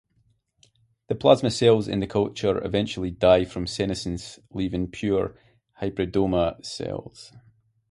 [1.09, 5.37] The plasma cells in the culture eventually die from senesence, leaving pure
[5.79, 7.31] hybridoma cells.